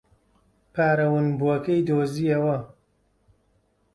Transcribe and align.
پارە 0.73 1.07
ونبووەکەی 1.13 1.85
دۆزییەوە. 1.87 2.57